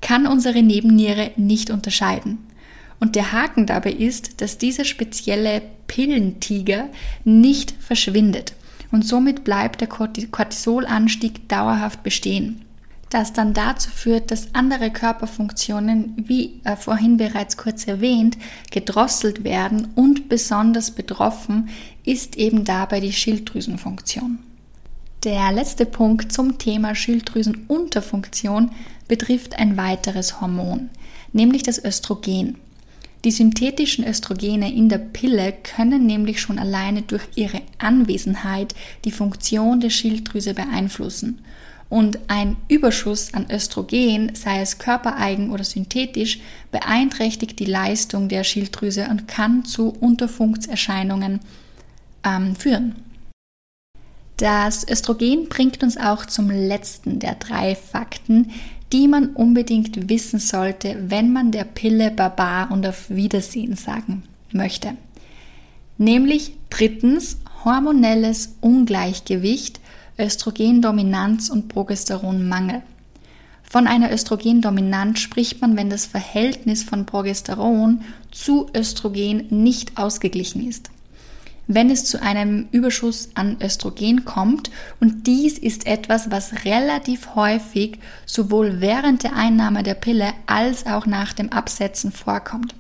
kann 0.01 0.27
unsere 0.27 0.63
Nebenniere 0.63 1.33
nicht 1.37 1.71
unterscheiden. 1.71 2.39
Und 3.01 3.15
der 3.15 3.33
Haken 3.33 3.67
dabei 3.67 3.93
ist, 3.93 4.41
dass 4.41 4.59
dieser 4.59 4.85
spezielle 4.85 5.63
Pillentiger 5.87 6.89
nicht 7.25 7.75
verschwindet 7.81 8.55
und 8.91 9.07
somit 9.07 9.45
bleibt 9.45 9.81
der 9.81 9.89
Cortisolanstieg 9.89 11.49
dauerhaft 11.49 12.03
bestehen 12.03 12.65
das 13.11 13.33
dann 13.33 13.55
dazu 13.55 13.91
führt, 13.91 14.31
dass 14.31 14.55
andere 14.55 14.91
Körperfunktionen, 14.91 16.25
wie 16.27 16.61
äh, 16.65 16.77
vorhin 16.77 17.17
bereits 17.17 17.57
kurz 17.57 17.87
erwähnt, 17.87 18.37
gedrosselt 18.71 19.45
werden 19.45 19.89
und 19.95 20.29
besonders 20.29 20.91
betroffen 20.91 21.71
ist 22.05 22.37
eben 22.37 22.65
dabei 22.65 23.01
die 23.01 23.13
Schilddrüsenfunktion. 23.13 24.39
Der 25.25 25.51
letzte 25.53 25.85
Punkt 25.85 26.33
zum 26.33 26.59
Thema 26.59 26.95
Schilddrüsenunterfunktion 26.95 28.71
betrifft 29.09 29.59
ein 29.59 29.77
weiteres 29.77 30.41
Hormon, 30.41 30.91
nämlich 31.33 31.63
das 31.63 31.83
Östrogen. 31.83 32.59
Die 33.25 33.33
synthetischen 33.33 34.07
Östrogene 34.07 34.73
in 34.73 34.89
der 34.89 34.99
Pille 34.99 35.53
können 35.53 36.07
nämlich 36.07 36.41
schon 36.41 36.59
alleine 36.59 37.03
durch 37.03 37.25
ihre 37.35 37.63
Anwesenheit 37.79 38.77
die 39.05 39.11
Funktion 39.11 39.81
der 39.81 39.91
Schilddrüse 39.91 40.55
beeinflussen 40.55 41.41
und 41.89 42.19
ein 42.29 42.57
Überschuss 42.69 43.33
an 43.33 43.47
Östrogen, 43.51 44.35
sei 44.35 44.61
es 44.61 44.79
körpereigen 44.79 45.51
oder 45.51 45.65
synthetisch, 45.65 46.41
beeinträchtigt 46.71 47.59
die 47.59 47.65
Leistung 47.65 48.29
der 48.29 48.45
Schilddrüse 48.45 49.09
und 49.11 49.27
kann 49.27 49.65
zu 49.65 49.95
Unterfunktserscheinungen 50.01 51.41
ähm, 52.25 52.55
führen. 52.57 52.97
Das 54.37 54.87
Östrogen 54.89 55.49
bringt 55.49 55.83
uns 55.83 55.97
auch 55.97 56.27
zum 56.27 56.51
letzten 56.51 57.19
der 57.19 57.35
drei 57.35 57.75
Fakten, 57.75 58.53
die 58.93 59.09
man 59.09 59.31
unbedingt 59.31 60.09
wissen 60.09 60.39
sollte, 60.39 60.97
wenn 61.09 61.33
man 61.33 61.51
der 61.51 61.65
Pille 61.65 62.11
Barbar 62.11 62.71
und 62.71 62.87
auf 62.87 63.11
Wiedersehen 63.11 63.77
sagen 63.77 64.23
möchte. 64.53 64.97
Nämlich 65.99 66.53
drittens 66.71 67.39
hormonelles 67.65 68.55
Ungleichgewicht 68.61 69.81
Östrogendominanz 70.19 71.49
und 71.49 71.69
Progesteronmangel. 71.69 72.83
Von 73.63 73.87
einer 73.87 74.11
Östrogendominanz 74.13 75.21
spricht 75.21 75.61
man, 75.61 75.77
wenn 75.77 75.91
das 75.91 76.07
Verhältnis 76.07 76.83
von 76.83 77.05
Progesteron 77.07 78.03
zu 78.31 78.71
Östrogen 78.75 79.47
nicht 79.51 79.99
ausgeglichen 79.99 80.67
ist. 80.67 80.91
wenn 81.69 81.91
es 81.91 82.07
zu 82.07 82.21
einem 82.21 82.67
Überschuss 82.73 83.29
an 83.35 83.59
Östrogen 83.63 84.25
kommt. 84.25 84.71
Und 85.01 85.27
dies 85.27 85.59
ist 85.59 85.87
etwas, 85.87 86.31
was 86.31 86.65
relativ 86.65 87.35
häufig 87.37 87.99
sowohl 88.27 88.81
während 88.81 89.23
der 89.23 89.37
Einnahme 89.37 89.83
der 89.83 89.95
Pille 89.95 90.33
als 90.47 90.87
auch 90.87 91.07
nach 91.07 91.35
dem 91.35 91.53
Absetzen 91.53 92.11
vorkommt. 92.11 92.75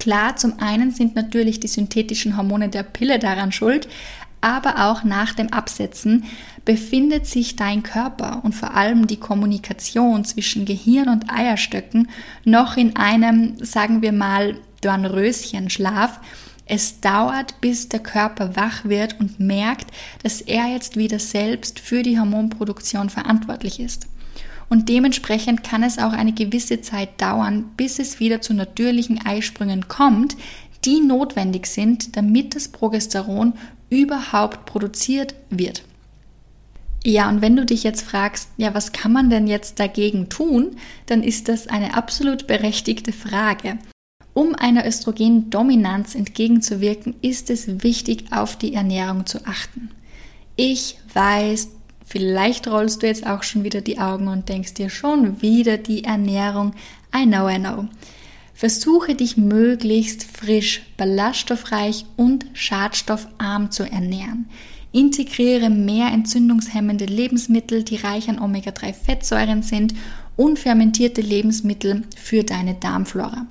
Klar, 0.00 0.36
zum 0.36 0.58
einen 0.58 0.90
sind 0.90 1.14
natürlich 1.14 1.60
die 1.60 1.68
synthetischen 1.68 2.36
Hormone 2.36 2.68
der 2.68 2.82
Pille 2.82 3.18
daran 3.18 3.52
schuld, 3.52 3.86
aber 4.44 4.90
auch 4.90 5.04
nach 5.04 5.32
dem 5.32 5.50
Absetzen 5.54 6.24
befindet 6.66 7.26
sich 7.26 7.56
dein 7.56 7.82
Körper 7.82 8.42
und 8.44 8.54
vor 8.54 8.74
allem 8.74 9.06
die 9.06 9.16
Kommunikation 9.16 10.26
zwischen 10.26 10.66
Gehirn 10.66 11.08
und 11.08 11.32
Eierstöcken 11.32 12.08
noch 12.44 12.76
in 12.76 12.94
einem, 12.94 13.56
sagen 13.64 14.02
wir 14.02 14.12
mal, 14.12 14.56
Dornröschenschlaf. 14.82 16.20
Es 16.66 17.00
dauert, 17.00 17.58
bis 17.62 17.88
der 17.88 18.00
Körper 18.00 18.54
wach 18.54 18.84
wird 18.84 19.18
und 19.18 19.40
merkt, 19.40 19.90
dass 20.22 20.42
er 20.42 20.66
jetzt 20.66 20.96
wieder 20.96 21.18
selbst 21.18 21.80
für 21.80 22.02
die 22.02 22.18
Hormonproduktion 22.18 23.08
verantwortlich 23.08 23.80
ist. 23.80 24.06
Und 24.68 24.90
dementsprechend 24.90 25.64
kann 25.64 25.82
es 25.82 25.98
auch 25.98 26.12
eine 26.12 26.32
gewisse 26.32 26.82
Zeit 26.82 27.20
dauern, 27.20 27.70
bis 27.76 27.98
es 27.98 28.20
wieder 28.20 28.42
zu 28.42 28.52
natürlichen 28.52 29.24
Eisprüngen 29.24 29.88
kommt, 29.88 30.36
die 30.84 31.00
notwendig 31.00 31.66
sind, 31.66 32.16
damit 32.16 32.54
das 32.54 32.68
Progesteron 32.68 33.54
überhaupt 33.90 34.66
produziert 34.66 35.34
wird. 35.50 35.82
Ja, 37.06 37.28
und 37.28 37.42
wenn 37.42 37.54
du 37.54 37.66
dich 37.66 37.82
jetzt 37.82 38.02
fragst, 38.02 38.48
ja, 38.56 38.74
was 38.74 38.92
kann 38.92 39.12
man 39.12 39.28
denn 39.28 39.46
jetzt 39.46 39.78
dagegen 39.78 40.30
tun, 40.30 40.76
dann 41.06 41.22
ist 41.22 41.48
das 41.48 41.66
eine 41.66 41.94
absolut 41.94 42.46
berechtigte 42.46 43.12
Frage. 43.12 43.78
Um 44.32 44.54
einer 44.54 44.86
Östrogendominanz 44.86 46.14
entgegenzuwirken, 46.14 47.14
ist 47.20 47.50
es 47.50 47.82
wichtig, 47.84 48.32
auf 48.32 48.56
die 48.56 48.74
Ernährung 48.74 49.26
zu 49.26 49.46
achten. 49.46 49.90
Ich 50.56 50.98
weiß, 51.12 51.68
vielleicht 52.06 52.68
rollst 52.68 53.02
du 53.02 53.06
jetzt 53.06 53.26
auch 53.26 53.42
schon 53.42 53.64
wieder 53.64 53.82
die 53.82 53.98
Augen 53.98 54.26
und 54.28 54.48
denkst 54.48 54.74
dir 54.74 54.88
schon 54.88 55.42
wieder 55.42 55.76
die 55.76 56.04
Ernährung. 56.04 56.74
I 57.14 57.26
know, 57.26 57.48
I 57.48 57.58
know. 57.58 57.88
Versuche 58.54 59.16
dich 59.16 59.36
möglichst 59.36 60.24
frisch, 60.24 60.82
ballaststoffreich 60.96 62.06
und 62.16 62.46
schadstoffarm 62.52 63.72
zu 63.72 63.82
ernähren. 63.82 64.48
Integriere 64.92 65.70
mehr 65.70 66.12
entzündungshemmende 66.12 67.04
Lebensmittel, 67.04 67.82
die 67.82 67.96
reich 67.96 68.28
an 68.28 68.38
Omega-3-Fettsäuren 68.38 69.62
sind 69.62 69.94
und 70.36 70.60
fermentierte 70.60 71.20
Lebensmittel 71.20 72.04
für 72.16 72.44
deine 72.44 72.74
Darmflora. 72.74 73.46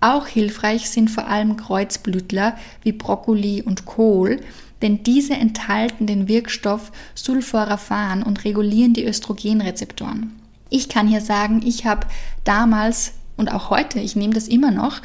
Auch 0.00 0.26
hilfreich 0.26 0.90
sind 0.90 1.10
vor 1.10 1.26
allem 1.26 1.56
Kreuzblütler 1.56 2.58
wie 2.82 2.92
Brokkoli 2.92 3.62
und 3.62 3.86
Kohl, 3.86 4.40
denn 4.82 5.02
diese 5.02 5.32
enthalten 5.32 6.06
den 6.06 6.28
Wirkstoff 6.28 6.92
Sulforaphan 7.14 8.22
und 8.22 8.44
regulieren 8.44 8.92
die 8.92 9.06
Östrogenrezeptoren. 9.06 10.34
Ich 10.68 10.90
kann 10.90 11.08
hier 11.08 11.22
sagen, 11.22 11.62
ich 11.64 11.86
habe 11.86 12.06
damals 12.44 13.12
und 13.36 13.52
auch 13.52 13.70
heute, 13.70 14.00
ich 14.00 14.16
nehme 14.16 14.34
das 14.34 14.48
immer 14.48 14.70
noch, 14.70 15.00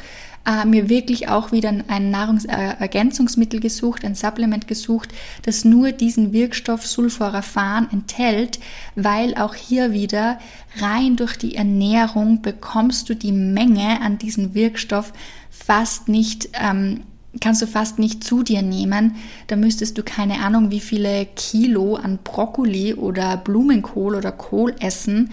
äh, 0.46 0.64
mir 0.64 0.88
wirklich 0.88 1.28
auch 1.28 1.52
wieder 1.52 1.72
ein 1.88 2.10
Nahrungsergänzungsmittel 2.10 3.60
gesucht, 3.60 4.04
ein 4.04 4.14
Supplement 4.14 4.66
gesucht, 4.66 5.10
das 5.42 5.64
nur 5.64 5.92
diesen 5.92 6.32
Wirkstoff 6.32 6.86
Sulforaphan 6.86 7.88
enthält, 7.92 8.58
weil 8.94 9.34
auch 9.34 9.54
hier 9.54 9.92
wieder 9.92 10.38
rein 10.78 11.16
durch 11.16 11.36
die 11.36 11.56
Ernährung 11.56 12.40
bekommst 12.42 13.08
du 13.08 13.14
die 13.14 13.32
Menge 13.32 14.00
an 14.00 14.18
diesem 14.18 14.54
Wirkstoff 14.54 15.12
fast 15.50 16.08
nicht 16.08 16.48
ähm, 16.54 17.02
kannst 17.40 17.62
du 17.62 17.66
fast 17.66 17.98
nicht 17.98 18.24
zu 18.24 18.42
dir 18.42 18.62
nehmen. 18.62 19.14
Da 19.46 19.54
müsstest 19.54 19.96
du 19.98 20.02
keine 20.02 20.40
Ahnung, 20.40 20.70
wie 20.70 20.80
viele 20.80 21.26
Kilo 21.36 21.94
an 21.94 22.18
Brokkoli 22.24 22.94
oder 22.94 23.36
Blumenkohl 23.36 24.16
oder 24.16 24.32
Kohl 24.32 24.74
essen. 24.80 25.30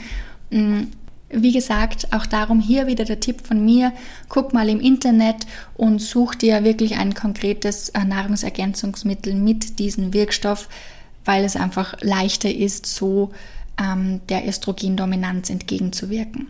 Wie 1.30 1.52
gesagt, 1.52 2.14
auch 2.14 2.26
darum 2.26 2.62
hier 2.62 2.88
wieder 2.88 3.04
der 3.04 3.20
Tipp 3.20 3.46
von 3.46 3.64
mir, 3.64 3.92
guck 4.30 4.54
mal 4.54 4.70
im 4.70 4.80
Internet 4.80 5.46
und 5.76 6.00
such 6.00 6.36
dir 6.36 6.64
wirklich 6.64 6.98
ein 6.98 7.14
konkretes 7.14 7.90
äh, 7.90 8.06
Nahrungsergänzungsmittel 8.06 9.36
mit 9.36 9.80
diesem 9.80 10.14
Wirkstoff, 10.14 10.70
weil 11.26 11.44
es 11.44 11.58
einfach 11.58 11.96
leichter 12.00 12.50
ist, 12.50 12.86
so 12.86 13.32
ähm, 13.78 14.22
der 14.30 14.48
Östrogendominanz 14.48 15.50
entgegenzuwirken. 15.50 16.48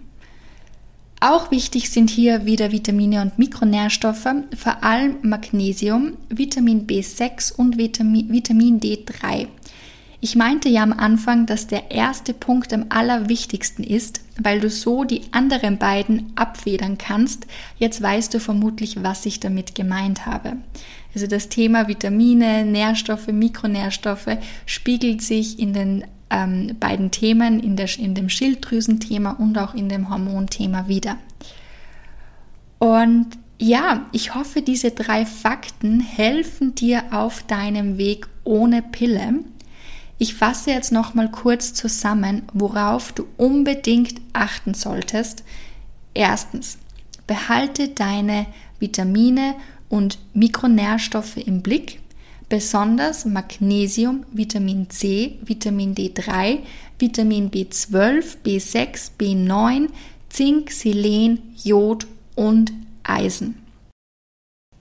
Auch 1.20 1.50
wichtig 1.50 1.90
sind 1.90 2.12
hier 2.12 2.46
wieder 2.46 2.72
Vitamine 2.72 3.24
und 3.24 3.40
Mikronährstoffe, 3.40 4.28
vor 4.56 4.84
allem 4.84 5.16
Magnesium, 5.24 6.14
Vitamin 6.30 6.86
B6 6.86 7.56
und 7.56 7.80
Vitamin 7.80 8.80
D3. 8.80 9.48
Ich 10.20 10.36
meinte 10.36 10.68
ja 10.68 10.82
am 10.82 10.94
Anfang, 10.94 11.46
dass 11.46 11.68
der 11.68 11.92
erste 11.92 12.34
Punkt 12.34 12.74
am 12.74 12.86
allerwichtigsten 12.90 13.84
ist, 13.84 14.22
weil 14.40 14.60
du 14.60 14.70
so 14.70 15.04
die 15.04 15.22
anderen 15.32 15.78
beiden 15.78 16.32
abfedern 16.36 16.98
kannst. 16.98 17.46
Jetzt 17.78 18.02
weißt 18.02 18.34
du 18.34 18.40
vermutlich, 18.40 19.04
was 19.04 19.28
ich 19.28 19.40
damit 19.40 19.76
gemeint 19.76 20.26
habe. 20.26 20.54
Also 21.14 21.28
das 21.28 21.50
Thema 21.50 21.88
Vitamine, 21.88 22.66
Nährstoffe, 22.66 23.28
Mikronährstoffe 23.28 24.38
spiegelt 24.66 25.22
sich 25.22 25.60
in 25.60 25.74
den 25.74 26.04
ähm, 26.32 26.76
beiden 26.80 27.12
Themen, 27.12 27.60
in, 27.60 27.76
der, 27.76 27.88
in 28.00 28.16
dem 28.16 28.30
Schilddrüsenthema 28.30 29.32
und 29.32 29.58
auch 29.58 29.76
in 29.76 29.88
dem 29.88 30.10
Hormonthema 30.10 30.88
wieder. 30.88 31.18
Und 32.80 33.28
ja, 33.60 34.06
ich 34.12 34.36
hoffe, 34.36 34.62
diese 34.62 34.92
drei 34.92 35.26
Fakten 35.26 36.00
helfen 36.00 36.76
dir 36.76 37.04
auf 37.12 37.44
deinem 37.44 37.98
Weg 37.98 38.28
ohne 38.44 38.82
Pille 38.82 39.40
ich 40.18 40.34
fasse 40.34 40.72
jetzt 40.72 40.92
noch 40.92 41.14
mal 41.14 41.30
kurz 41.30 41.74
zusammen, 41.74 42.44
worauf 42.54 43.12
du 43.12 43.28
unbedingt 43.38 44.20
achten 44.34 44.74
solltest. 44.74 45.44
Erstens, 46.14 46.80
behalte 47.28 47.90
deine 47.90 48.48
Vitamine 48.80 49.56
und 49.90 50.18
Mikronährstoffe 50.34 51.38
im 51.38 51.62
Blick, 51.62 52.00
besonders 52.50 53.26
Magnesium, 53.26 54.26
Vitamin 54.32 54.90
C, 54.90 55.38
Vitamin 55.44 55.94
D3, 55.94 56.60
Vitamin 56.98 57.52
B12, 57.52 58.38
B6, 58.44 59.12
B9, 59.20 59.90
Zink, 60.30 60.72
Selen, 60.72 61.54
Jod 61.64 62.08
und 62.36 62.74
Eisen. 63.04 63.62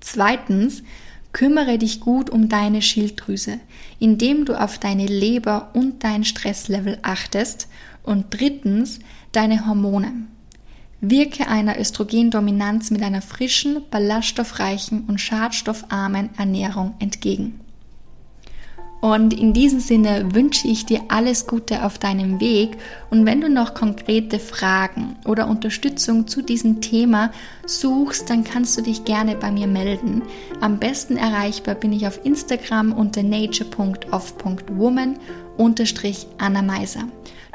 Zweitens, 0.01 0.83
Kümmere 1.37 1.77
dich 1.77 2.01
gut 2.01 2.31
um 2.31 2.49
deine 2.49 2.81
Schilddrüse, 2.81 3.61
indem 3.99 4.47
du 4.47 4.59
auf 4.59 4.79
deine 4.79 5.05
Leber 5.05 5.69
und 5.75 6.03
dein 6.03 6.25
Stresslevel 6.25 6.99
achtest. 7.03 7.69
Und 8.03 8.29
drittens, 8.31 9.01
deine 9.33 9.67
Hormone. 9.67 10.13
Wirke 11.03 11.47
einer 11.47 11.79
Östrogendominanz 11.79 12.91
mit 12.91 13.03
einer 13.03 13.21
frischen, 13.21 13.83
ballaststoffreichen 13.91 15.05
und 15.09 15.21
schadstoffarmen 15.21 16.31
Ernährung 16.39 16.95
entgegen. 17.01 17.61
Und 19.01 19.35
in 19.35 19.53
diesem 19.53 19.81
Sinne 19.81 20.35
wünsche 20.35 20.67
ich 20.69 20.87
dir 20.87 21.03
alles 21.09 21.47
Gute 21.47 21.85
auf 21.85 21.99
deinem 21.99 22.41
Weg. 22.41 22.79
Und 23.11 23.27
wenn 23.27 23.41
du 23.41 23.49
noch 23.49 23.75
konkrete 23.75 24.39
Fragen 24.39 25.17
oder 25.25 25.49
Unterstützung 25.49 26.27
zu 26.27 26.43
diesem 26.43 26.81
Thema 26.81 27.31
suchst, 27.67 28.31
dann 28.31 28.43
kannst 28.43 28.77
du 28.77 28.83
dich 28.83 29.05
gerne 29.05 29.37
bei 29.37 29.53
mir 29.53 29.67
melden. 29.67 30.23
Am 30.61 30.79
besten 30.79 31.17
erreichbar 31.17 31.75
bin 31.75 31.93
ich 31.93 32.07
auf 32.07 32.25
Instagram 32.25 32.93
unter 32.93 33.23
nature.off.woman 33.23 35.19
Meiser. 36.63 37.05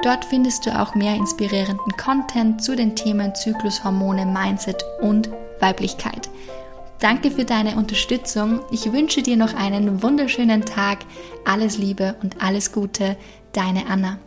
Dort 0.02 0.24
findest 0.24 0.66
du 0.66 0.80
auch 0.80 0.94
mehr 0.94 1.14
inspirierenden 1.14 1.92
Content 1.96 2.62
zu 2.62 2.74
den 2.74 2.96
Themen 2.96 3.34
Zyklus, 3.34 3.84
Hormone, 3.84 4.26
Mindset 4.26 4.84
und 5.00 5.30
Weiblichkeit. 5.60 6.28
Danke 7.02 7.32
für 7.32 7.44
deine 7.44 7.74
Unterstützung. 7.74 8.60
Ich 8.70 8.92
wünsche 8.92 9.24
dir 9.24 9.36
noch 9.36 9.54
einen 9.54 10.04
wunderschönen 10.04 10.64
Tag. 10.64 11.00
Alles 11.44 11.76
Liebe 11.76 12.14
und 12.22 12.40
alles 12.40 12.70
Gute. 12.70 13.16
Deine 13.52 13.88
Anna. 13.88 14.20